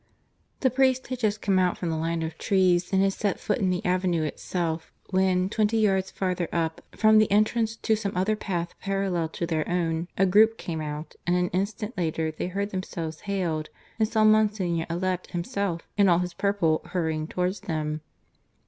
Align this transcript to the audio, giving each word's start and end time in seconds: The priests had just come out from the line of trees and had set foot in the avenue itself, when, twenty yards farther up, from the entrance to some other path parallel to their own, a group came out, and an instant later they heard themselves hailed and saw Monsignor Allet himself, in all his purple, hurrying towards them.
The 0.61 0.71
priests 0.71 1.09
had 1.09 1.19
just 1.19 1.43
come 1.43 1.59
out 1.59 1.77
from 1.77 1.91
the 1.91 1.95
line 1.95 2.23
of 2.23 2.35
trees 2.39 2.91
and 2.91 3.03
had 3.03 3.13
set 3.13 3.39
foot 3.39 3.59
in 3.59 3.69
the 3.69 3.85
avenue 3.85 4.23
itself, 4.23 4.91
when, 5.11 5.47
twenty 5.47 5.77
yards 5.77 6.09
farther 6.09 6.49
up, 6.51 6.81
from 6.97 7.19
the 7.19 7.31
entrance 7.31 7.75
to 7.75 7.95
some 7.95 8.11
other 8.17 8.35
path 8.35 8.73
parallel 8.81 9.29
to 9.29 9.45
their 9.45 9.69
own, 9.69 10.07
a 10.17 10.25
group 10.25 10.57
came 10.57 10.81
out, 10.81 11.13
and 11.27 11.35
an 11.35 11.49
instant 11.49 11.95
later 11.99 12.31
they 12.31 12.47
heard 12.47 12.71
themselves 12.71 13.19
hailed 13.29 13.69
and 13.99 14.07
saw 14.07 14.23
Monsignor 14.23 14.87
Allet 14.89 15.27
himself, 15.27 15.87
in 15.97 16.09
all 16.09 16.17
his 16.17 16.33
purple, 16.33 16.81
hurrying 16.85 17.27
towards 17.27 17.59
them. 17.59 18.01